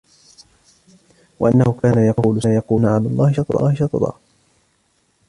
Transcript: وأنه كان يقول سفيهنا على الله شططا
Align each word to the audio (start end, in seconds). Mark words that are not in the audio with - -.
وأنه 1.39 1.79
كان 1.83 2.05
يقول 2.05 2.41
سفيهنا 2.43 2.91
على 2.91 3.07
الله 3.07 3.31
شططا 3.75 4.17